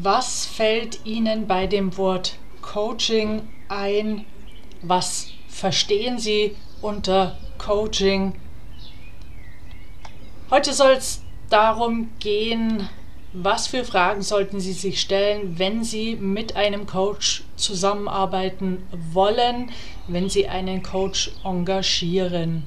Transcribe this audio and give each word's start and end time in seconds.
Was 0.00 0.46
fällt 0.46 1.04
Ihnen 1.04 1.46
bei 1.46 1.66
dem 1.66 1.98
Wort 1.98 2.38
Coaching 2.62 3.42
ein? 3.68 4.24
Was 4.80 5.26
verstehen 5.48 6.18
Sie 6.18 6.56
unter 6.80 7.36
Coaching? 7.58 8.32
Heute 10.50 10.72
soll 10.72 10.92
es 10.92 11.22
darum 11.50 12.08
gehen, 12.20 12.88
was 13.34 13.66
für 13.66 13.84
Fragen 13.84 14.22
sollten 14.22 14.60
Sie 14.60 14.72
sich 14.72 14.98
stellen, 14.98 15.58
wenn 15.58 15.84
Sie 15.84 16.16
mit 16.16 16.56
einem 16.56 16.86
Coach 16.86 17.44
zusammenarbeiten 17.56 18.82
wollen, 19.12 19.72
wenn 20.08 20.30
Sie 20.30 20.48
einen 20.48 20.82
Coach 20.82 21.32
engagieren. 21.44 22.66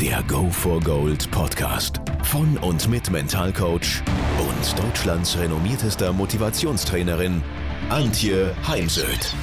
Der 0.00 0.22
Go 0.22 0.48
for 0.48 0.80
Gold 0.80 1.30
Podcast 1.30 2.00
von 2.22 2.56
und 2.56 2.88
mit 2.88 3.10
Mentalcoach 3.10 4.02
und 4.38 4.82
Deutschlands 4.82 5.36
renommiertester 5.38 6.14
Motivationstrainerin 6.14 7.42
Antje 7.90 8.56
Heimsöth. 8.66 9.34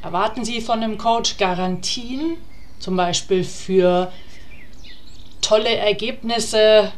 Erwarten 0.00 0.44
Sie 0.44 0.60
von 0.60 0.80
einem 0.80 0.96
Coach 0.96 1.38
Garantien, 1.38 2.36
zum 2.78 2.96
Beispiel 2.96 3.42
für 3.42 4.12
tolle 5.40 5.74
Ergebnisse, 5.74 6.92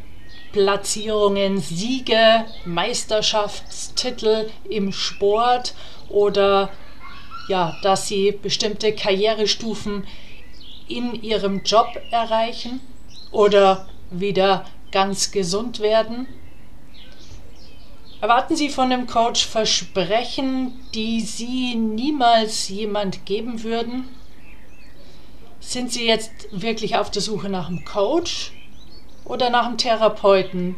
Platzierungen, 0.52 1.62
Siege, 1.62 2.44
Meisterschaftstitel 2.66 4.50
im 4.68 4.92
Sport 4.92 5.74
oder 6.10 6.68
ja, 7.48 7.76
dass 7.82 8.08
Sie 8.08 8.32
bestimmte 8.32 8.94
Karrierestufen 8.94 10.06
in 10.88 11.22
Ihrem 11.22 11.62
Job 11.64 11.88
erreichen 12.10 12.80
oder 13.30 13.88
wieder 14.10 14.64
ganz 14.90 15.30
gesund 15.30 15.80
werden? 15.80 16.26
Erwarten 18.20 18.54
Sie 18.54 18.68
von 18.68 18.90
dem 18.90 19.08
Coach 19.08 19.46
Versprechen, 19.46 20.74
die 20.94 21.20
Sie 21.22 21.74
niemals 21.74 22.68
jemand 22.68 23.26
geben 23.26 23.64
würden? 23.64 24.08
Sind 25.58 25.92
Sie 25.92 26.06
jetzt 26.06 26.30
wirklich 26.52 26.96
auf 26.96 27.10
der 27.10 27.22
Suche 27.22 27.48
nach 27.48 27.68
einem 27.68 27.84
Coach 27.84 28.52
oder 29.24 29.50
nach 29.50 29.66
einem 29.66 29.78
Therapeuten? 29.78 30.76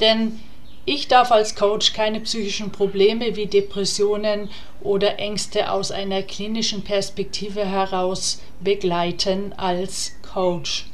Denn 0.00 0.40
ich 0.86 1.08
darf 1.08 1.32
als 1.32 1.56
Coach 1.56 1.92
keine 1.92 2.20
psychischen 2.20 2.72
Probleme 2.72 3.36
wie 3.36 3.46
Depressionen 3.46 4.48
oder 4.80 5.18
Ängste 5.18 5.70
aus 5.70 5.90
einer 5.90 6.22
klinischen 6.22 6.82
Perspektive 6.82 7.66
heraus 7.66 8.40
begleiten 8.60 9.52
als 9.56 10.12
Coach. 10.32 10.86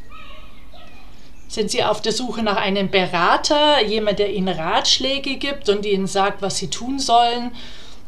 Sind 1.47 1.71
Sie 1.71 1.85
auf 1.85 2.01
der 2.01 2.13
Suche 2.13 2.43
nach 2.43 2.57
einem 2.57 2.91
Berater, 2.91 3.85
jemand, 3.85 4.19
der 4.19 4.33
Ihnen 4.33 4.49
Ratschläge 4.49 5.37
gibt 5.37 5.69
und 5.69 5.85
Ihnen 5.85 6.07
sagt, 6.07 6.41
was 6.41 6.57
Sie 6.57 6.69
tun 6.69 6.99
sollen? 6.99 7.53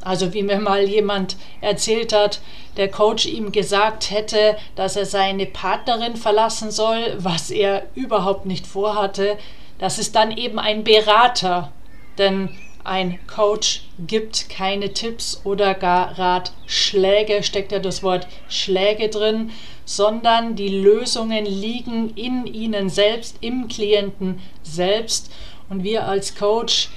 Also 0.00 0.32
wie 0.32 0.42
mir 0.42 0.60
mal 0.60 0.88
jemand 0.88 1.36
erzählt 1.60 2.14
hat, 2.14 2.40
der 2.78 2.90
Coach 2.90 3.26
ihm 3.26 3.52
gesagt 3.52 4.10
hätte, 4.10 4.56
dass 4.76 4.96
er 4.96 5.06
seine 5.06 5.46
Partnerin 5.46 6.16
verlassen 6.16 6.70
soll, 6.70 7.16
was 7.18 7.50
er 7.50 7.86
überhaupt 7.94 8.46
nicht 8.46 8.66
vorhatte. 8.66 9.38
Das 9.78 9.98
ist 9.98 10.14
dann 10.14 10.36
eben 10.36 10.58
ein 10.58 10.84
Berater, 10.84 11.72
denn 12.18 12.50
ein 12.84 13.18
Coach 13.26 13.82
gibt 14.06 14.50
keine 14.50 14.92
Tipps 14.92 15.40
oder 15.44 15.72
gar 15.72 16.18
Ratschläge, 16.18 17.42
steckt 17.42 17.72
ja 17.72 17.78
das 17.78 18.02
Wort 18.02 18.26
Schläge 18.48 19.08
drin, 19.08 19.50
sondern 19.86 20.54
die 20.54 20.68
Lösungen 20.68 21.46
liegen 21.46 22.14
in 22.14 22.46
Ihnen 22.46 22.90
selbst, 22.90 23.38
im 23.40 23.68
Klienten 23.68 24.40
selbst. 24.62 25.32
Und 25.70 25.82
wir 25.82 26.06
als 26.06 26.34
Coach 26.34 26.90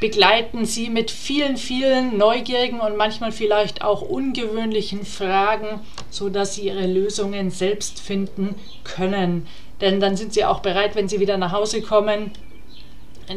begleiten 0.00 0.64
Sie 0.64 0.88
mit 0.88 1.10
vielen, 1.10 1.56
vielen 1.56 2.16
neugierigen 2.18 2.80
und 2.80 2.96
manchmal 2.96 3.30
vielleicht 3.30 3.82
auch 3.82 4.02
ungewöhnlichen 4.02 5.04
Fragen, 5.04 5.80
sodass 6.10 6.56
Sie 6.56 6.62
Ihre 6.62 6.86
Lösungen 6.86 7.50
selbst 7.50 8.00
finden 8.00 8.56
können. 8.82 9.46
Denn 9.80 10.00
dann 10.00 10.16
sind 10.16 10.32
Sie 10.34 10.44
auch 10.44 10.60
bereit, 10.60 10.94
wenn 10.94 11.08
Sie 11.08 11.20
wieder 11.20 11.36
nach 11.36 11.52
Hause 11.52 11.82
kommen, 11.82 12.32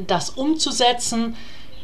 das 0.08 0.32
umzusetzen 0.32 1.36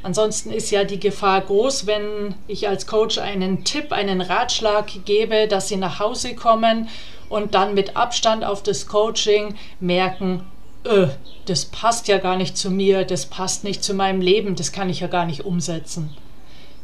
Ansonsten 0.02 0.52
ist 0.52 0.72
ja 0.72 0.86
die 0.86 1.00
Gefahr 1.00 1.42
groß, 1.42 1.86
wenn 1.86 2.36
ich 2.48 2.70
als 2.70 2.88
Coach 2.88 3.18
einen 3.18 3.66
Tipp, 3.66 3.92
einen 3.92 4.22
Ratschlag 4.22 4.88
gebe, 5.04 5.48
dass 5.48 5.68
sie 5.68 5.76
nach 5.76 6.00
Hause 6.00 6.36
kommen 6.36 6.88
und 7.28 7.54
dann 7.54 7.74
mit 7.74 7.98
Abstand 7.98 8.46
auf 8.46 8.64
das 8.64 8.88
Coaching 8.88 9.56
merken, 9.82 10.46
öh, 10.86 11.08
das 11.48 11.66
passt 11.66 12.08
ja 12.08 12.18
gar 12.18 12.38
nicht 12.38 12.58
zu 12.58 12.72
mir, 12.72 13.04
das 13.04 13.26
passt 13.26 13.66
nicht 13.66 13.84
zu 13.84 13.94
meinem 13.94 14.22
Leben, 14.22 14.56
das 14.56 14.72
kann 14.72 14.90
ich 14.90 15.02
ja 15.02 15.08
gar 15.08 15.26
nicht 15.26 15.44
umsetzen. 15.44 16.16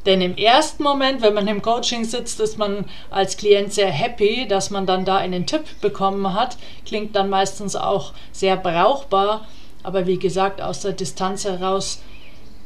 Denn 0.05 0.21
im 0.21 0.37
ersten 0.37 0.83
Moment, 0.83 1.21
wenn 1.21 1.33
man 1.33 1.47
im 1.47 1.61
Coaching 1.61 2.05
sitzt, 2.05 2.39
ist 2.39 2.57
man 2.57 2.85
als 3.09 3.37
Klient 3.37 3.73
sehr 3.73 3.89
happy, 3.89 4.47
dass 4.47 4.69
man 4.69 4.85
dann 4.85 5.03
da 5.03 5.17
einen 5.17 5.47
Tipp 5.47 5.63
bekommen 5.81 6.33
hat. 6.33 6.57
Klingt 6.85 7.15
dann 7.15 7.29
meistens 7.29 7.75
auch 7.75 8.13
sehr 8.31 8.55
brauchbar. 8.55 9.47
Aber 9.81 10.05
wie 10.05 10.19
gesagt, 10.19 10.61
aus 10.61 10.81
der 10.81 10.93
Distanz 10.93 11.45
heraus 11.45 12.01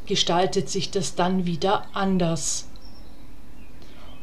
gestaltet 0.05 0.69
sich 0.69 0.91
das 0.91 1.15
dann 1.15 1.45
wieder 1.45 1.83
anders. 1.93 2.67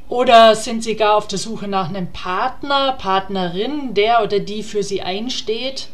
Oder 0.09 0.55
sind 0.55 0.85
Sie 0.85 0.95
gar 0.95 1.17
auf 1.17 1.27
der 1.27 1.39
Suche 1.39 1.69
nach 1.69 1.89
einem 1.89 2.13
Partner, 2.13 2.93
Partnerin, 2.93 3.95
der 3.95 4.23
oder 4.23 4.39
die 4.39 4.63
für 4.63 4.83
Sie 4.83 5.03
einsteht? 5.03 5.89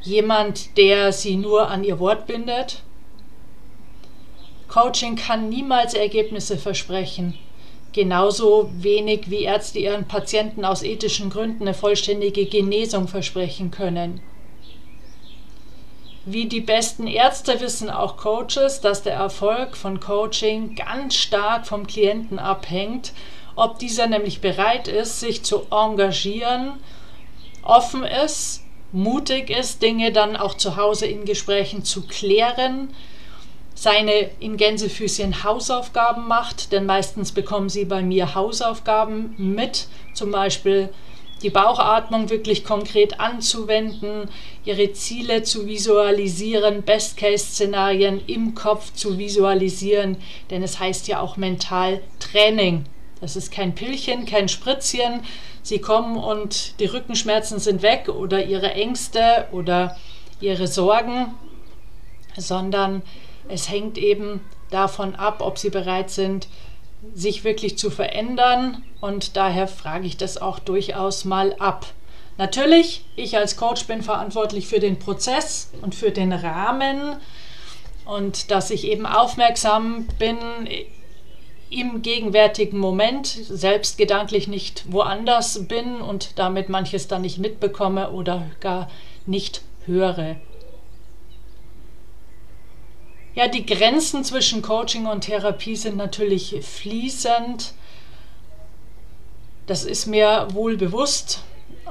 Jemand, 0.00 0.76
der 0.76 1.12
Sie 1.12 1.36
nur 1.36 1.68
an 1.68 1.84
Ihr 1.84 1.98
Wort 1.98 2.26
bindet? 2.26 2.82
Coaching 4.72 5.16
kann 5.16 5.50
niemals 5.50 5.92
Ergebnisse 5.92 6.56
versprechen. 6.56 7.34
Genauso 7.92 8.70
wenig 8.72 9.28
wie 9.28 9.42
Ärzte 9.42 9.78
ihren 9.78 10.08
Patienten 10.08 10.64
aus 10.64 10.82
ethischen 10.82 11.28
Gründen 11.28 11.64
eine 11.64 11.74
vollständige 11.74 12.46
Genesung 12.46 13.06
versprechen 13.06 13.70
können. 13.70 14.22
Wie 16.24 16.46
die 16.46 16.62
besten 16.62 17.06
Ärzte 17.06 17.60
wissen 17.60 17.90
auch 17.90 18.16
Coaches, 18.16 18.80
dass 18.80 19.02
der 19.02 19.12
Erfolg 19.12 19.76
von 19.76 20.00
Coaching 20.00 20.74
ganz 20.74 21.16
stark 21.16 21.66
vom 21.66 21.86
Klienten 21.86 22.38
abhängt, 22.38 23.12
ob 23.56 23.78
dieser 23.78 24.06
nämlich 24.06 24.40
bereit 24.40 24.88
ist, 24.88 25.20
sich 25.20 25.42
zu 25.42 25.66
engagieren, 25.70 26.78
offen 27.62 28.04
ist, 28.04 28.62
mutig 28.90 29.50
ist, 29.50 29.82
Dinge 29.82 30.12
dann 30.12 30.34
auch 30.34 30.54
zu 30.54 30.76
Hause 30.76 31.04
in 31.04 31.26
Gesprächen 31.26 31.84
zu 31.84 32.06
klären, 32.06 32.88
seine 33.82 34.30
in 34.38 34.56
Gänsefüßchen 34.56 35.42
Hausaufgaben 35.42 36.28
macht, 36.28 36.70
denn 36.70 36.86
meistens 36.86 37.32
bekommen 37.32 37.68
sie 37.68 37.84
bei 37.84 38.00
mir 38.00 38.36
Hausaufgaben 38.36 39.34
mit, 39.36 39.88
zum 40.14 40.30
Beispiel 40.30 40.88
die 41.42 41.50
Bauchatmung 41.50 42.30
wirklich 42.30 42.64
konkret 42.64 43.18
anzuwenden, 43.18 44.28
ihre 44.64 44.92
Ziele 44.92 45.42
zu 45.42 45.66
visualisieren, 45.66 46.84
Best-Case-Szenarien 46.84 48.20
im 48.28 48.54
Kopf 48.54 48.92
zu 48.94 49.18
visualisieren, 49.18 50.16
denn 50.50 50.62
es 50.62 50.78
heißt 50.78 51.08
ja 51.08 51.18
auch 51.18 51.36
mental 51.36 52.02
Training. 52.20 52.84
Das 53.20 53.34
ist 53.34 53.50
kein 53.50 53.74
Pillchen, 53.74 54.26
kein 54.26 54.48
Spritzchen. 54.48 55.24
Sie 55.64 55.80
kommen 55.80 56.16
und 56.16 56.78
die 56.78 56.86
Rückenschmerzen 56.86 57.58
sind 57.58 57.82
weg 57.82 58.08
oder 58.08 58.44
ihre 58.44 58.74
Ängste 58.74 59.48
oder 59.50 59.96
ihre 60.40 60.68
Sorgen, 60.68 61.34
sondern 62.36 63.02
es 63.48 63.68
hängt 63.68 63.98
eben 63.98 64.40
davon 64.70 65.14
ab, 65.14 65.40
ob 65.40 65.58
sie 65.58 65.70
bereit 65.70 66.10
sind, 66.10 66.48
sich 67.14 67.44
wirklich 67.44 67.76
zu 67.78 67.90
verändern 67.90 68.84
und 69.00 69.36
daher 69.36 69.66
frage 69.66 70.06
ich 70.06 70.16
das 70.16 70.38
auch 70.38 70.58
durchaus 70.58 71.24
mal 71.24 71.54
ab. 71.58 71.86
Natürlich, 72.38 73.04
ich 73.16 73.36
als 73.36 73.56
Coach 73.56 73.86
bin 73.86 74.02
verantwortlich 74.02 74.66
für 74.66 74.80
den 74.80 74.98
Prozess 74.98 75.70
und 75.82 75.94
für 75.94 76.10
den 76.10 76.32
Rahmen 76.32 77.16
und 78.04 78.50
dass 78.50 78.70
ich 78.70 78.84
eben 78.84 79.06
aufmerksam 79.06 80.06
bin, 80.18 80.38
im 81.72 82.02
gegenwärtigen 82.02 82.78
Moment 82.78 83.26
selbst 83.26 83.96
gedanklich 83.96 84.46
nicht 84.46 84.84
woanders 84.92 85.66
bin 85.66 86.00
und 86.00 86.38
damit 86.38 86.68
manches 86.68 87.08
dann 87.08 87.22
nicht 87.22 87.38
mitbekomme 87.38 88.10
oder 88.10 88.46
gar 88.60 88.90
nicht 89.26 89.62
höre. 89.86 90.36
Ja, 93.34 93.48
die 93.48 93.64
Grenzen 93.64 94.24
zwischen 94.24 94.60
Coaching 94.60 95.06
und 95.06 95.22
Therapie 95.22 95.76
sind 95.76 95.96
natürlich 95.96 96.54
fließend. 96.60 97.72
Das 99.66 99.84
ist 99.84 100.06
mir 100.06 100.48
wohl 100.52 100.76
bewusst. 100.76 101.40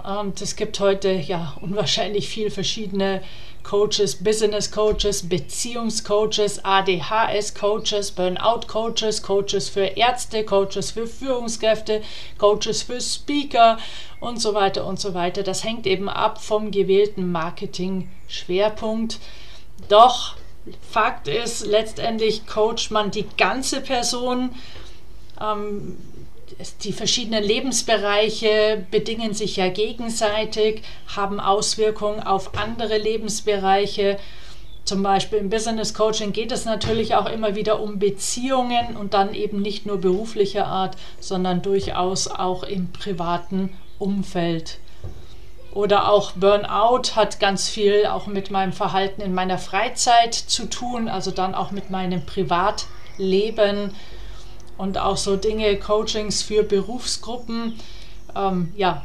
Und 0.03 0.39
es 0.41 0.55
gibt 0.55 0.79
heute 0.79 1.11
ja 1.11 1.57
unwahrscheinlich 1.61 2.29
viele 2.29 2.51
verschiedene 2.51 3.23
Coaches, 3.63 4.23
Business 4.23 4.71
Coaches, 4.71 5.27
Beziehungscoaches, 5.27 6.63
ADHS 6.63 7.55
Coaches, 7.55 8.11
Burnout 8.11 8.67
Coaches, 8.67 9.23
Coaches 9.23 9.69
für 9.69 9.85
Ärzte, 9.85 10.43
Coaches 10.43 10.91
für 10.91 11.07
Führungskräfte, 11.07 12.03
Coaches 12.37 12.83
für 12.83 13.01
Speaker 13.01 13.79
und 14.19 14.39
so 14.39 14.53
weiter 14.53 14.85
und 14.85 14.99
so 14.99 15.15
weiter. 15.15 15.41
Das 15.41 15.63
hängt 15.63 15.87
eben 15.87 16.07
ab 16.07 16.41
vom 16.43 16.69
gewählten 16.69 17.31
Marketing-Schwerpunkt. 17.31 19.19
Doch 19.89 20.35
Fakt 20.89 21.27
ist, 21.27 21.65
letztendlich 21.65 22.45
coacht 22.45 22.91
man 22.91 23.11
die 23.11 23.25
ganze 23.37 23.81
Person. 23.81 24.51
Ähm, 25.39 25.97
die 26.83 26.93
verschiedenen 26.93 27.43
Lebensbereiche 27.43 28.85
bedingen 28.91 29.33
sich 29.33 29.55
ja 29.55 29.69
gegenseitig, 29.69 30.83
haben 31.07 31.39
Auswirkungen 31.39 32.21
auf 32.21 32.57
andere 32.57 32.97
Lebensbereiche. 32.97 34.19
Zum 34.83 35.03
Beispiel 35.03 35.39
im 35.39 35.49
Business 35.49 35.93
Coaching 35.93 36.33
geht 36.33 36.51
es 36.51 36.65
natürlich 36.65 37.15
auch 37.15 37.29
immer 37.31 37.55
wieder 37.55 37.81
um 37.81 37.99
Beziehungen 37.99 38.97
und 38.97 39.13
dann 39.13 39.33
eben 39.33 39.61
nicht 39.61 39.85
nur 39.85 39.97
beruflicher 39.97 40.67
Art, 40.67 40.97
sondern 41.19 41.61
durchaus 41.61 42.27
auch 42.27 42.63
im 42.63 42.91
privaten 42.91 43.71
Umfeld. 43.99 44.79
Oder 45.73 46.11
auch 46.11 46.33
Burnout 46.33 47.15
hat 47.15 47.39
ganz 47.39 47.69
viel 47.69 48.05
auch 48.05 48.27
mit 48.27 48.51
meinem 48.51 48.73
Verhalten 48.73 49.21
in 49.21 49.33
meiner 49.33 49.57
Freizeit 49.57 50.33
zu 50.33 50.69
tun, 50.69 51.07
also 51.07 51.31
dann 51.31 51.55
auch 51.55 51.71
mit 51.71 51.89
meinem 51.89 52.25
Privatleben 52.25 53.93
und 54.77 54.97
auch 54.97 55.15
so 55.15 55.37
Dinge, 55.37 55.77
Coachings 55.77 56.41
für 56.41 56.63
Berufsgruppen. 56.63 57.79
Ähm, 58.35 58.73
ja, 58.75 59.03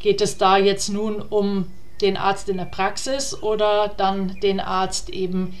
geht 0.00 0.20
es 0.22 0.38
da 0.38 0.56
jetzt 0.56 0.88
nun 0.88 1.20
um 1.20 1.66
den 2.00 2.16
Arzt 2.16 2.48
in 2.48 2.56
der 2.56 2.64
Praxis 2.64 3.42
oder 3.42 3.88
dann 3.88 4.38
den 4.40 4.60
Arzt 4.60 5.10
eben 5.10 5.58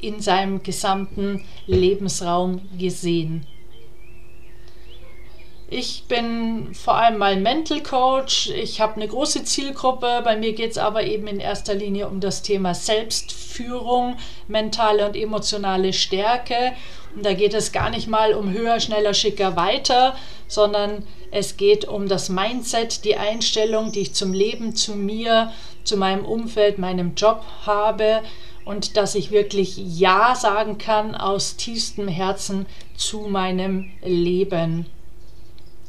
in 0.00 0.20
seinem 0.20 0.62
gesamten 0.62 1.44
Lebensraum 1.66 2.62
gesehen? 2.78 3.46
Ich 5.76 6.04
bin 6.04 6.72
vor 6.72 6.94
allem 6.94 7.18
mal 7.18 7.34
Mental 7.34 7.82
Coach. 7.82 8.48
Ich 8.50 8.80
habe 8.80 8.94
eine 8.94 9.08
große 9.08 9.42
Zielgruppe. 9.42 10.20
Bei 10.22 10.36
mir 10.36 10.52
geht 10.52 10.70
es 10.70 10.78
aber 10.78 11.02
eben 11.02 11.26
in 11.26 11.40
erster 11.40 11.74
Linie 11.74 12.06
um 12.06 12.20
das 12.20 12.42
Thema 12.42 12.76
Selbstführung, 12.76 14.16
mentale 14.46 15.04
und 15.04 15.16
emotionale 15.16 15.92
Stärke. 15.92 16.74
Und 17.16 17.26
da 17.26 17.32
geht 17.32 17.54
es 17.54 17.72
gar 17.72 17.90
nicht 17.90 18.06
mal 18.06 18.34
um 18.34 18.52
höher, 18.52 18.78
schneller, 18.78 19.14
schicker, 19.14 19.56
weiter, 19.56 20.14
sondern 20.46 21.04
es 21.32 21.56
geht 21.56 21.88
um 21.88 22.06
das 22.06 22.28
Mindset, 22.28 23.04
die 23.04 23.16
Einstellung, 23.16 23.90
die 23.90 24.02
ich 24.02 24.14
zum 24.14 24.32
Leben, 24.32 24.76
zu 24.76 24.94
mir, 24.94 25.52
zu 25.82 25.96
meinem 25.96 26.24
Umfeld, 26.24 26.78
meinem 26.78 27.16
Job 27.16 27.42
habe 27.66 28.22
und 28.64 28.96
dass 28.96 29.16
ich 29.16 29.32
wirklich 29.32 29.76
Ja 29.76 30.36
sagen 30.36 30.78
kann 30.78 31.16
aus 31.16 31.56
tiefstem 31.56 32.06
Herzen 32.06 32.66
zu 32.96 33.22
meinem 33.22 33.90
Leben. 34.04 34.86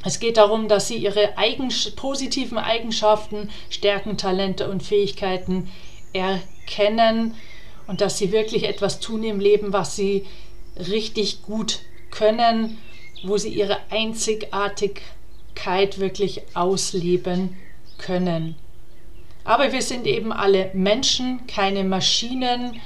Es 0.05 0.19
geht 0.19 0.37
darum, 0.37 0.67
dass 0.67 0.87
sie 0.87 0.97
ihre 0.97 1.35
eigen, 1.35 1.69
positiven 1.95 2.59
Eigenschaften, 2.59 3.49
Stärken, 3.71 4.17
Talente 4.17 4.69
und 4.69 4.83
Fähigkeiten 4.83 5.71
erkennen 6.13 7.33
und 7.87 8.01
dass 8.01 8.19
sie 8.19 8.31
wirklich 8.31 8.65
etwas 8.65 8.99
tun 8.99 9.23
im 9.23 9.39
Leben, 9.39 9.73
was 9.73 9.95
sie 9.95 10.27
richtig 10.77 11.41
gut 11.41 11.79
können, 12.11 12.77
wo 13.23 13.37
sie 13.37 13.49
ihre 13.49 13.79
Einzigartigkeit 13.89 15.99
wirklich 15.99 16.43
ausleben 16.53 17.57
können. 17.97 18.53
Aber 19.43 19.71
wir 19.71 19.81
sind 19.81 20.05
eben 20.05 20.31
alle 20.31 20.69
Menschen, 20.73 21.47
keine 21.47 21.83
Maschinen 21.83 22.79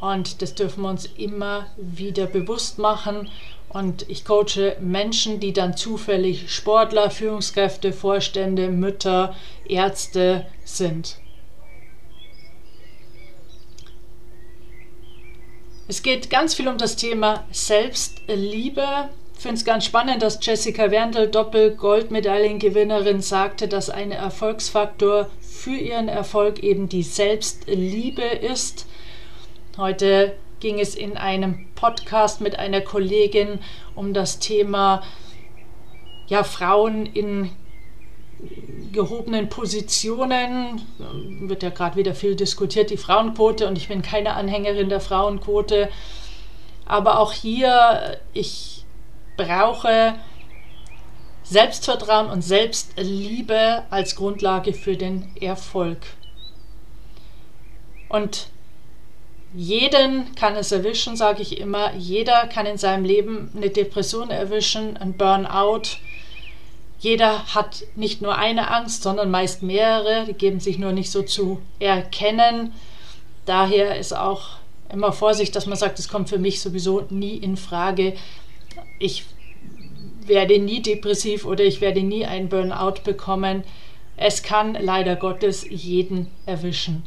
und 0.00 0.42
das 0.42 0.54
dürfen 0.54 0.82
wir 0.82 0.90
uns 0.90 1.06
immer 1.16 1.66
wieder 1.76 2.26
bewusst 2.26 2.78
machen 2.78 3.30
und 3.68 4.08
ich 4.08 4.24
coache 4.24 4.76
Menschen, 4.80 5.40
die 5.40 5.52
dann 5.52 5.76
zufällig 5.76 6.50
Sportler, 6.50 7.10
Führungskräfte, 7.10 7.92
Vorstände, 7.92 8.68
Mütter, 8.68 9.34
Ärzte 9.68 10.46
sind. 10.64 11.18
Es 15.88 16.02
geht 16.02 16.30
ganz 16.30 16.54
viel 16.54 16.68
um 16.68 16.78
das 16.78 16.96
Thema 16.96 17.44
Selbstliebe. 17.52 19.08
Ich 19.36 19.42
finde 19.42 19.56
es 19.56 19.64
ganz 19.64 19.84
spannend, 19.84 20.22
dass 20.22 20.44
Jessica 20.44 20.90
Werndl, 20.90 21.28
Doppel-Goldmedaillengewinnerin, 21.28 23.20
sagte, 23.20 23.68
dass 23.68 23.90
ein 23.90 24.10
Erfolgsfaktor 24.10 25.28
für 25.40 25.76
ihren 25.76 26.08
Erfolg 26.08 26.60
eben 26.60 26.88
die 26.88 27.02
Selbstliebe 27.02 28.22
ist. 28.22 28.86
Heute 29.76 30.34
ging 30.60 30.80
es 30.80 30.94
in 30.94 31.18
einem 31.18 31.66
Podcast 31.74 32.40
mit 32.40 32.58
einer 32.58 32.80
Kollegin 32.80 33.58
um 33.94 34.14
das 34.14 34.38
Thema 34.38 35.02
ja, 36.28 36.44
Frauen 36.44 37.04
in 37.04 37.50
gehobenen 38.90 39.50
Positionen. 39.50 40.80
Wird 41.40 41.62
ja 41.62 41.68
gerade 41.68 41.96
wieder 41.96 42.14
viel 42.14 42.36
diskutiert, 42.36 42.88
die 42.88 42.96
Frauenquote, 42.96 43.68
und 43.68 43.76
ich 43.76 43.88
bin 43.88 44.00
keine 44.00 44.32
Anhängerin 44.32 44.88
der 44.88 45.00
Frauenquote. 45.00 45.90
Aber 46.86 47.18
auch 47.18 47.34
hier, 47.34 48.18
ich 48.32 48.86
brauche 49.36 50.14
Selbstvertrauen 51.42 52.30
und 52.30 52.40
Selbstliebe 52.40 53.82
als 53.90 54.16
Grundlage 54.16 54.72
für 54.72 54.96
den 54.96 55.36
Erfolg. 55.38 55.98
Und 58.08 58.48
jeden 59.54 60.34
kann 60.34 60.56
es 60.56 60.72
erwischen, 60.72 61.16
sage 61.16 61.42
ich 61.42 61.58
immer. 61.58 61.94
Jeder 61.94 62.46
kann 62.46 62.66
in 62.66 62.78
seinem 62.78 63.04
Leben 63.04 63.50
eine 63.56 63.70
Depression 63.70 64.30
erwischen, 64.30 64.96
ein 64.96 65.14
Burnout. 65.14 65.98
Jeder 66.98 67.54
hat 67.54 67.84
nicht 67.94 68.22
nur 68.22 68.36
eine 68.36 68.70
Angst, 68.70 69.02
sondern 69.02 69.30
meist 69.30 69.62
mehrere. 69.62 70.24
Die 70.26 70.34
geben 70.34 70.60
sich 70.60 70.78
nur 70.78 70.92
nicht 70.92 71.10
so 71.10 71.22
zu 71.22 71.60
erkennen. 71.78 72.72
Daher 73.44 73.98
ist 73.98 74.14
auch 74.16 74.58
immer 74.92 75.12
Vorsicht, 75.12 75.54
dass 75.54 75.66
man 75.66 75.76
sagt, 75.76 75.98
es 75.98 76.08
kommt 76.08 76.28
für 76.28 76.38
mich 76.38 76.60
sowieso 76.60 77.06
nie 77.10 77.36
in 77.36 77.56
Frage. 77.56 78.14
Ich 78.98 79.24
werde 80.26 80.58
nie 80.58 80.82
depressiv 80.82 81.44
oder 81.44 81.64
ich 81.64 81.80
werde 81.80 82.02
nie 82.02 82.26
einen 82.26 82.48
Burnout 82.48 83.02
bekommen. 83.04 83.62
Es 84.16 84.42
kann 84.42 84.76
leider 84.80 85.16
Gottes 85.16 85.66
jeden 85.68 86.28
erwischen. 86.46 87.04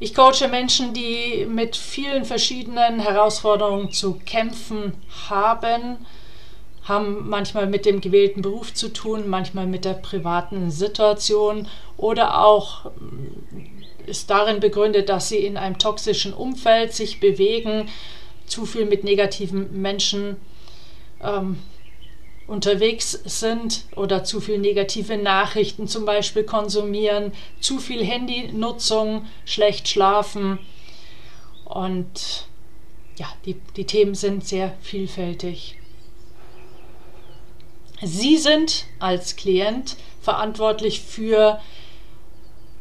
Ich 0.00 0.14
coache 0.14 0.46
Menschen, 0.48 0.94
die 0.94 1.44
mit 1.48 1.74
vielen 1.74 2.24
verschiedenen 2.24 3.00
Herausforderungen 3.00 3.90
zu 3.90 4.14
kämpfen 4.24 4.92
haben, 5.28 6.06
haben 6.84 7.28
manchmal 7.28 7.66
mit 7.66 7.84
dem 7.84 8.00
gewählten 8.00 8.40
Beruf 8.40 8.72
zu 8.72 8.92
tun, 8.92 9.28
manchmal 9.28 9.66
mit 9.66 9.84
der 9.84 9.94
privaten 9.94 10.70
Situation 10.70 11.66
oder 11.96 12.44
auch 12.44 12.84
mm, 12.84 13.82
ist 14.06 14.30
darin 14.30 14.60
begründet, 14.60 15.08
dass 15.08 15.28
sie 15.28 15.38
in 15.38 15.56
einem 15.56 15.78
toxischen 15.78 16.32
Umfeld 16.32 16.94
sich 16.94 17.20
bewegen, 17.20 17.88
zu 18.46 18.64
viel 18.64 18.86
mit 18.86 19.04
negativen 19.04 19.82
Menschen 19.82 20.36
ähm, 21.22 21.58
unterwegs 22.48 23.12
sind 23.12 23.84
oder 23.94 24.24
zu 24.24 24.40
viel 24.40 24.58
negative 24.58 25.18
Nachrichten 25.18 25.86
zum 25.86 26.04
Beispiel 26.04 26.44
konsumieren, 26.44 27.32
zu 27.60 27.78
viel 27.78 28.04
Handynutzung, 28.04 29.26
schlecht 29.44 29.86
schlafen. 29.86 30.58
Und 31.66 32.46
ja, 33.16 33.26
die, 33.44 33.54
die 33.76 33.84
Themen 33.84 34.14
sind 34.14 34.46
sehr 34.46 34.74
vielfältig. 34.80 35.76
Sie 38.02 38.38
sind 38.38 38.86
als 38.98 39.36
Klient 39.36 39.96
verantwortlich 40.22 41.00
für 41.00 41.60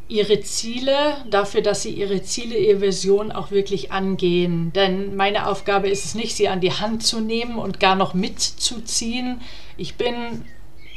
ihre 0.10 0.40
Ziele, 0.42 1.18
dafür, 1.30 1.62
dass 1.62 1.82
sie 1.82 1.92
ihre 1.92 2.24
Ziele, 2.24 2.58
ihre 2.58 2.82
Vision 2.82 3.32
auch 3.32 3.52
wirklich 3.52 3.92
angehen. 3.92 4.72
Denn 4.74 5.16
meine 5.16 5.48
Aufgabe 5.48 5.90
ist 5.90 6.06
es 6.06 6.16
nicht, 6.16 6.36
sie 6.36 6.48
an 6.48 6.62
die 6.62 6.72
Hand 6.72 7.04
zu 7.04 7.20
nehmen 7.20 7.58
und 7.58 7.80
gar 7.80 7.96
noch 7.96 8.14
mitzuziehen. 8.14 9.42
Ich 9.76 9.96
bin 9.96 10.46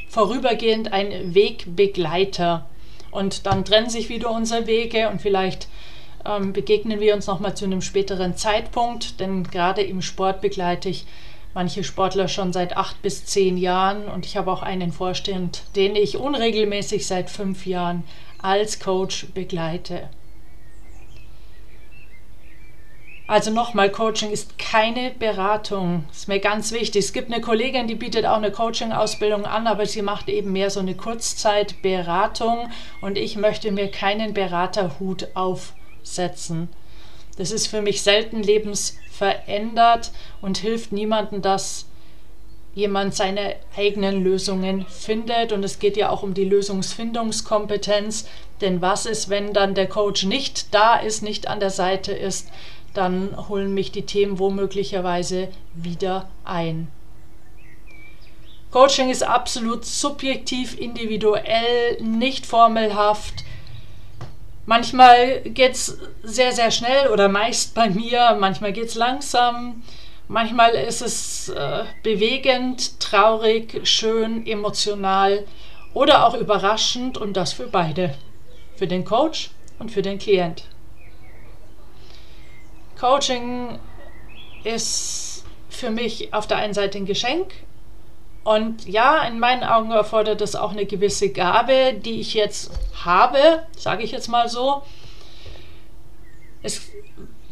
vorübergehend 0.08 0.92
ein 0.92 1.34
Wegbegleiter. 1.34 2.66
Und 3.10 3.46
dann 3.46 3.64
trennen 3.64 3.90
sich 3.90 4.08
wieder 4.08 4.30
unsere 4.30 4.66
Wege 4.68 5.08
und 5.08 5.20
vielleicht 5.20 5.66
ähm, 6.24 6.52
begegnen 6.52 7.00
wir 7.00 7.14
uns 7.14 7.26
nochmal 7.26 7.56
zu 7.56 7.64
einem 7.64 7.82
späteren 7.82 8.36
Zeitpunkt, 8.36 9.18
denn 9.18 9.44
gerade 9.44 9.82
im 9.82 10.02
Sport 10.02 10.40
begleite 10.40 10.88
ich 10.88 11.06
manche 11.54 11.82
Sportler 11.82 12.28
schon 12.28 12.52
seit 12.52 12.76
acht 12.76 13.02
bis 13.02 13.24
zehn 13.24 13.56
Jahren 13.56 14.04
und 14.04 14.26
ich 14.26 14.36
habe 14.36 14.52
auch 14.52 14.62
einen 14.62 14.92
Vorstand, 14.92 15.64
den 15.74 15.96
ich 15.96 16.16
unregelmäßig 16.16 17.06
seit 17.06 17.30
fünf 17.30 17.66
Jahren 17.66 18.04
als 18.42 18.80
Coach 18.80 19.26
begleite. 19.34 20.08
Also 23.30 23.52
nochmal, 23.52 23.90
Coaching 23.90 24.32
ist 24.32 24.58
keine 24.58 25.12
Beratung. 25.12 26.04
Das 26.08 26.18
ist 26.18 26.28
mir 26.28 26.40
ganz 26.40 26.72
wichtig. 26.72 27.04
Es 27.04 27.12
gibt 27.12 27.32
eine 27.32 27.40
Kollegin, 27.40 27.86
die 27.86 27.94
bietet 27.94 28.26
auch 28.26 28.38
eine 28.38 28.50
Coaching-Ausbildung 28.50 29.44
an, 29.44 29.68
aber 29.68 29.86
sie 29.86 30.02
macht 30.02 30.28
eben 30.28 30.50
mehr 30.50 30.68
so 30.68 30.80
eine 30.80 30.96
Kurzzeitberatung 30.96 32.70
und 33.00 33.16
ich 33.16 33.36
möchte 33.36 33.70
mir 33.70 33.88
keinen 33.88 34.34
Beraterhut 34.34 35.28
aufsetzen. 35.34 36.70
Das 37.36 37.52
ist 37.52 37.68
für 37.68 37.82
mich 37.82 38.02
selten 38.02 38.42
lebensverändert 38.42 40.10
und 40.40 40.58
hilft 40.58 40.90
niemandem, 40.90 41.40
dass 41.40 41.86
jemand 42.74 43.14
seine 43.14 43.56
eigenen 43.76 44.22
Lösungen 44.22 44.86
findet. 44.86 45.52
Und 45.52 45.64
es 45.64 45.78
geht 45.78 45.96
ja 45.96 46.10
auch 46.10 46.22
um 46.22 46.34
die 46.34 46.44
Lösungsfindungskompetenz. 46.44 48.28
Denn 48.60 48.80
was 48.80 49.06
ist, 49.06 49.28
wenn 49.28 49.52
dann 49.52 49.74
der 49.74 49.88
Coach 49.88 50.24
nicht 50.24 50.74
da 50.74 50.96
ist, 50.96 51.22
nicht 51.22 51.48
an 51.48 51.60
der 51.60 51.70
Seite 51.70 52.12
ist? 52.12 52.48
dann 52.94 53.48
holen 53.48 53.72
mich 53.72 53.92
die 53.92 54.06
Themen 54.06 54.38
womöglicherweise 54.38 55.48
wieder 55.74 56.28
ein. 56.44 56.88
Coaching 58.70 59.10
ist 59.10 59.22
absolut 59.22 59.84
subjektiv, 59.84 60.78
individuell, 60.78 62.00
nicht 62.00 62.46
formelhaft. 62.46 63.44
Manchmal 64.66 65.40
geht 65.40 65.72
es 65.72 65.98
sehr, 66.22 66.52
sehr 66.52 66.70
schnell 66.70 67.08
oder 67.08 67.28
meist 67.28 67.74
bei 67.74 67.90
mir, 67.90 68.36
manchmal 68.38 68.72
geht 68.72 68.86
es 68.86 68.94
langsam, 68.94 69.82
manchmal 70.30 70.70
ist 70.70 71.02
es 71.02 71.48
äh, 71.48 71.84
bewegend, 72.04 73.00
traurig, 73.00 73.80
schön, 73.82 74.46
emotional 74.46 75.44
oder 75.92 76.24
auch 76.24 76.34
überraschend 76.34 77.18
und 77.18 77.36
das 77.36 77.52
für 77.52 77.66
beide, 77.66 78.14
für 78.76 78.86
den 78.86 79.04
Coach 79.04 79.50
und 79.80 79.90
für 79.90 80.02
den 80.02 80.18
Klient. 80.18 80.64
Coaching 82.98 83.80
ist 84.62 85.44
für 85.68 85.90
mich 85.90 86.32
auf 86.32 86.46
der 86.46 86.58
einen 86.58 86.74
Seite 86.74 86.98
ein 86.98 87.06
Geschenk 87.06 87.52
und 88.44 88.86
ja, 88.86 89.24
in 89.24 89.40
meinen 89.40 89.64
Augen 89.64 89.90
erfordert 89.90 90.40
es 90.42 90.54
auch 90.54 90.70
eine 90.70 90.86
gewisse 90.86 91.30
Gabe, 91.30 91.94
die 91.94 92.20
ich 92.20 92.34
jetzt 92.34 92.70
habe, 93.04 93.66
sage 93.76 94.04
ich 94.04 94.12
jetzt 94.12 94.28
mal 94.28 94.48
so. 94.48 94.82
Es 96.62 96.90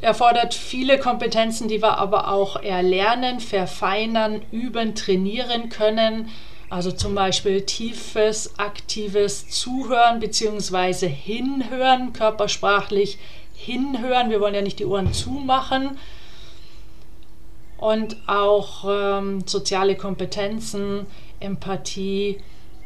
erfordert 0.00 0.54
viele 0.54 0.98
Kompetenzen, 0.98 1.68
die 1.68 1.82
wir 1.82 1.98
aber 1.98 2.32
auch 2.32 2.56
erlernen, 2.62 3.40
verfeinern, 3.40 4.42
üben, 4.52 4.94
trainieren 4.94 5.68
können. 5.68 6.28
Also 6.70 6.92
zum 6.92 7.14
Beispiel 7.14 7.62
tiefes, 7.62 8.58
aktives 8.58 9.48
Zuhören 9.48 10.20
bzw. 10.20 11.08
Hinhören, 11.08 12.12
körpersprachlich 12.12 13.18
hinhören. 13.54 14.30
Wir 14.30 14.40
wollen 14.40 14.54
ja 14.54 14.62
nicht 14.62 14.78
die 14.78 14.84
Ohren 14.84 15.12
zumachen. 15.12 15.98
Und 17.78 18.16
auch 18.26 18.84
ähm, 18.88 19.46
soziale 19.46 19.96
Kompetenzen, 19.96 21.06
Empathie, 21.40 22.38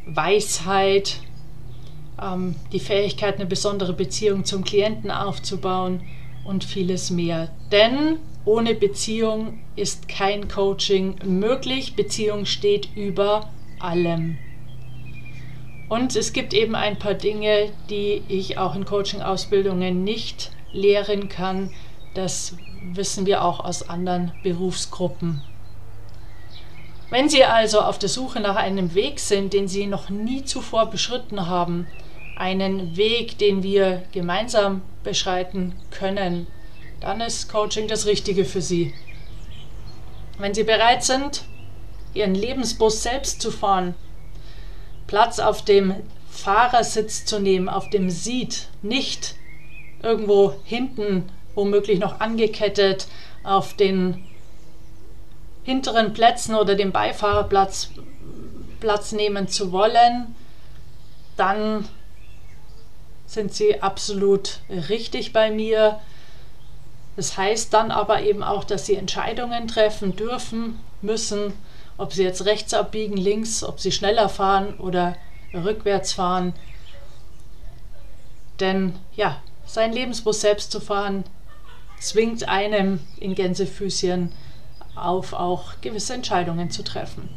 Weisheit, 0.07 1.16
ähm, 2.23 2.54
die 2.73 2.81
Fähigkeit, 2.81 3.37
eine 3.37 3.47
besondere 3.47 3.95
Beziehung 3.95 4.45
zum 4.45 4.64
Klienten 4.64 5.11
aufzubauen 5.11 6.02
und 6.44 6.64
vieles 6.64 7.11
mehr. 7.11 7.49
Denn 7.70 8.18
ohne 8.44 8.75
Beziehung 8.75 9.61
ist 9.76 10.08
kein 10.08 10.49
Coaching 10.49 11.16
möglich. 11.25 11.94
Beziehung 11.94 12.46
steht 12.46 12.88
über 12.96 13.50
allem. 13.78 14.38
Und 15.88 16.16
es 16.16 16.32
gibt 16.32 16.54
eben 16.54 16.75
ein 16.75 16.99
paar 16.99 17.14
Dinge, 17.14 17.70
die 17.90 18.22
ich 18.28 18.58
auch 18.58 18.75
in 18.75 18.84
Coaching-Ausbildungen 18.84 20.04
nicht 20.04 20.50
lehren 20.72 21.28
kann. 21.28 21.70
Das 22.14 22.56
wissen 22.92 23.26
wir 23.26 23.44
auch 23.44 23.61
aus 23.61 23.88
anderen 23.88 24.32
Berufsgruppen. 24.42 25.42
Wenn 27.11 27.28
Sie 27.28 27.44
also 27.44 27.82
auf 27.82 27.99
der 27.99 28.08
Suche 28.08 28.40
nach 28.40 28.56
einem 28.56 28.94
Weg 28.94 29.20
sind, 29.20 29.52
den 29.52 29.68
Sie 29.68 29.87
noch 29.87 30.08
nie 30.08 30.44
zuvor 30.44 30.87
beschritten 30.87 31.46
haben, 31.46 31.87
einen 32.36 32.96
Weg, 32.96 33.38
den 33.38 33.62
wir 33.62 34.04
gemeinsam 34.12 34.82
beschreiten 35.04 35.74
können, 35.90 36.46
dann 37.00 37.20
ist 37.20 37.50
Coaching 37.50 37.88
das 37.88 38.06
Richtige 38.06 38.44
für 38.44 38.62
Sie. 38.62 38.94
Wenn 40.38 40.54
Sie 40.54 40.64
bereit 40.64 41.04
sind, 41.04 41.44
Ihren 42.14 42.34
Lebensbus 42.34 43.02
selbst 43.02 43.40
zu 43.40 43.50
fahren, 43.50 43.94
Platz 45.06 45.38
auf 45.38 45.64
dem 45.64 45.94
Fahrersitz 46.30 47.24
zu 47.24 47.38
nehmen, 47.38 47.68
auf 47.68 47.90
dem 47.90 48.10
Seat, 48.10 48.68
nicht 48.82 49.34
irgendwo 50.02 50.54
hinten 50.64 51.30
womöglich 51.54 51.98
noch 51.98 52.20
angekettet 52.20 53.06
auf 53.44 53.74
den 53.74 54.24
hinteren 55.64 56.12
Plätzen 56.12 56.54
oder 56.54 56.74
dem 56.74 56.92
Beifahrerplatz 56.92 57.90
Platz 58.80 59.12
nehmen 59.12 59.46
zu 59.46 59.70
wollen, 59.70 60.34
dann 61.36 61.88
sind 63.32 63.54
sie 63.54 63.82
absolut 63.82 64.60
richtig 64.88 65.32
bei 65.32 65.50
mir. 65.50 66.00
Das 67.16 67.36
heißt 67.36 67.72
dann 67.72 67.90
aber 67.90 68.22
eben 68.22 68.42
auch, 68.42 68.64
dass 68.64 68.86
sie 68.86 68.96
Entscheidungen 68.96 69.68
treffen 69.68 70.16
dürfen, 70.16 70.78
müssen, 71.00 71.52
ob 71.98 72.12
sie 72.12 72.22
jetzt 72.22 72.44
rechts 72.44 72.74
abbiegen, 72.74 73.16
links, 73.16 73.64
ob 73.64 73.80
sie 73.80 73.92
schneller 73.92 74.28
fahren 74.28 74.78
oder 74.78 75.16
rückwärts 75.54 76.12
fahren. 76.12 76.54
Denn 78.60 78.94
ja, 79.14 79.40
sein 79.66 79.92
Lebensbus 79.92 80.40
selbst 80.40 80.70
zu 80.70 80.80
fahren, 80.80 81.24
zwingt 82.00 82.48
einem 82.48 83.00
in 83.18 83.34
Gänsefüßchen 83.34 84.32
auf, 84.94 85.32
auch 85.32 85.80
gewisse 85.80 86.14
Entscheidungen 86.14 86.70
zu 86.70 86.82
treffen. 86.82 87.28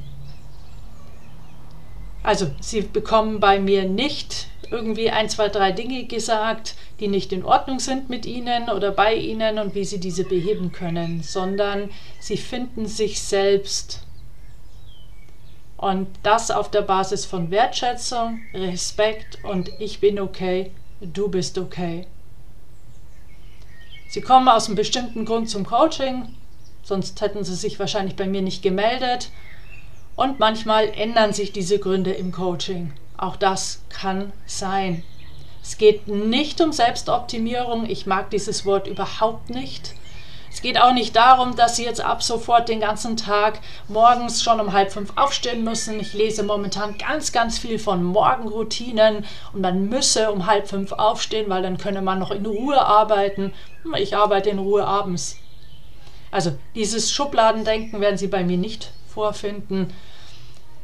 Also, 2.24 2.52
Sie 2.60 2.82
bekommen 2.82 3.40
bei 3.40 3.60
mir 3.60 3.88
nicht 3.88 4.48
irgendwie 4.72 5.10
ein, 5.10 5.30
zwei, 5.30 5.50
drei 5.50 5.72
Dinge 5.72 6.06
gesagt, 6.06 6.76
die 7.00 7.08
nicht 7.08 7.32
in 7.32 7.44
Ordnung 7.44 7.80
sind 7.80 8.10
mit 8.10 8.26
Ihnen 8.26 8.70
oder 8.70 8.92
bei 8.92 9.14
Ihnen 9.14 9.60
und 9.60 9.76
wie 9.76 9.86
Sie 9.86 10.00
diese 10.00 10.24
beheben 10.24 10.72
können, 10.72 11.24
sondern 11.24 11.90
Sie 12.20 12.38
finden 12.38 12.86
sich 12.86 13.22
selbst. 13.22 14.02
Und 15.78 16.08
das 16.24 16.52
auf 16.52 16.72
der 16.72 16.82
Basis 16.82 17.26
von 17.26 17.52
Wertschätzung, 17.52 18.40
Respekt 18.54 19.40
und 19.44 19.70
ich 19.80 20.00
bin 20.00 20.20
okay, 20.20 20.72
du 21.02 21.28
bist 21.28 21.58
okay. 21.58 22.08
Sie 24.08 24.22
kommen 24.22 24.48
aus 24.48 24.68
einem 24.68 24.76
bestimmten 24.76 25.26
Grund 25.26 25.50
zum 25.50 25.66
Coaching, 25.66 26.34
sonst 26.84 27.20
hätten 27.20 27.44
Sie 27.44 27.56
sich 27.56 27.80
wahrscheinlich 27.80 28.16
bei 28.16 28.28
mir 28.28 28.42
nicht 28.42 28.62
gemeldet. 28.62 29.30
Und 30.16 30.40
manchmal 30.40 30.88
ändern 30.96 31.34
sich 31.34 31.52
diese 31.52 31.78
Gründe 31.78 32.12
im 32.12 32.32
Coaching. 32.32 32.94
Auch 33.18 33.36
das 33.36 33.82
kann 33.90 34.32
sein. 34.46 35.04
Es 35.62 35.78
geht 35.78 36.08
nicht 36.08 36.62
um 36.62 36.72
Selbstoptimierung. 36.72 37.90
Ich 37.90 38.06
mag 38.06 38.30
dieses 38.30 38.66
Wort 38.66 38.88
überhaupt 38.88 39.50
nicht. 39.50 39.96
Es 40.56 40.62
geht 40.62 40.80
auch 40.80 40.94
nicht 40.94 41.16
darum, 41.18 41.58
dass 41.58 41.76
Sie 41.76 41.84
jetzt 41.84 42.00
ab 42.00 42.24
sofort 42.24 42.70
den 42.70 42.80
ganzen 42.80 43.18
Tag 43.18 43.60
morgens 43.90 44.42
schon 44.42 44.62
um 44.62 44.72
halb 44.72 44.94
fünf 44.94 45.12
aufstehen 45.18 45.66
müssen. 45.66 46.00
Ich 46.00 46.14
lese 46.14 46.44
momentan 46.44 46.98
ganz, 46.98 47.34
ganz 47.34 47.58
viel 47.58 47.78
von 47.78 48.04
Morgenroutinen 48.04 49.26
und 49.52 49.62
man 49.62 49.90
müsse 49.90 50.32
um 50.32 50.46
halb 50.46 50.70
fünf 50.70 50.94
aufstehen, 50.94 51.50
weil 51.50 51.64
dann 51.64 51.78
könne 51.78 52.02
man 52.02 52.20
noch 52.20 52.32
in 52.32 52.46
Ruhe 52.46 52.80
arbeiten. 52.80 53.54
Ich 53.98 54.16
arbeite 54.16 54.50
in 54.50 54.60
Ruhe 54.60 54.86
abends. 54.86 55.38
Also 56.32 56.58
dieses 56.74 57.12
Schubladendenken 57.12 58.00
werden 58.00 58.18
Sie 58.18 58.28
bei 58.28 58.44
mir 58.44 58.58
nicht 58.58 58.92
vorfinden. 59.14 59.94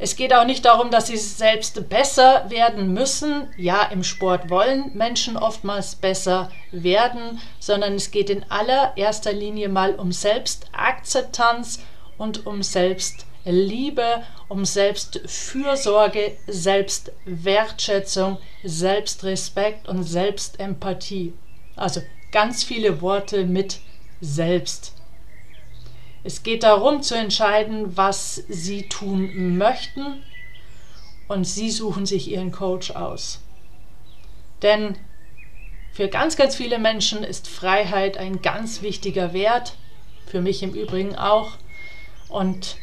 Es 0.04 0.16
geht 0.16 0.34
auch 0.34 0.46
nicht 0.46 0.66
darum, 0.66 0.90
dass 0.90 1.06
sie 1.08 1.18
selbst 1.18 1.88
besser 1.88 2.50
werden 2.50 2.92
müssen. 2.92 3.54
Ja, 3.56 3.84
im 3.84 4.04
Sport 4.04 4.50
wollen 4.50 4.90
Menschen 4.96 5.38
oftmals 5.38 5.94
besser 5.94 6.50
werden, 6.72 7.40
sondern 7.60 7.94
es 7.94 8.10
geht 8.10 8.32
in 8.32 8.44
allererster 8.50 9.32
Linie 9.32 9.70
mal 9.70 9.94
um 9.94 10.12
Selbstakzeptanz 10.12 11.84
und 12.18 12.48
um 12.48 12.64
Selbstliebe, 12.64 14.24
um 14.50 14.66
Selbstfürsorge, 14.66 16.36
Selbstwertschätzung, 16.48 18.40
Selbstrespekt 18.64 19.88
und 19.88 20.02
Selbstempathie. 20.02 21.34
Also 21.76 22.02
ganz 22.32 22.64
viele 22.64 23.04
Worte 23.04 23.46
mit 23.46 23.78
selbst. 24.20 24.96
Es 26.24 26.44
geht 26.44 26.64
darum 26.64 27.02
zu 27.02 27.16
entscheiden, 27.16 27.98
was 27.98 28.36
Sie 28.48 28.88
tun 28.88 29.58
möchten 29.58 30.24
und 31.28 31.46
Sie 31.46 31.72
suchen 31.72 32.06
sich 32.06 32.30
Ihren 32.30 32.52
Coach 32.52 32.92
aus. 32.92 33.40
Denn 34.62 34.98
für 35.92 36.08
ganz, 36.08 36.38
ganz 36.38 36.56
viele 36.56 36.80
Menschen 36.80 37.24
ist 37.24 37.48
Freiheit 37.48 38.18
ein 38.18 38.42
ganz 38.42 38.82
wichtiger 38.82 39.34
Wert, 39.34 39.76
für 40.28 40.42
mich 40.42 40.64
im 40.64 40.74
Übrigen 40.74 41.16
auch. 41.16 41.58
Und 42.30 42.78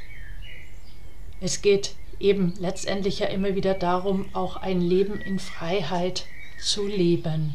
es 1.40 1.62
geht 1.62 1.94
eben 2.20 2.54
letztendlich 2.58 3.20
ja 3.20 3.28
immer 3.28 3.54
wieder 3.54 3.74
darum, 3.74 4.26
auch 4.34 4.56
ein 4.56 4.80
Leben 4.80 5.20
in 5.20 5.38
Freiheit 5.38 6.26
zu 6.58 6.86
leben. 6.86 7.54